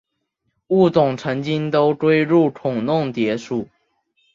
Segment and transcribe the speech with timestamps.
[0.69, 3.67] 物种曾经都归入孔弄蝶属。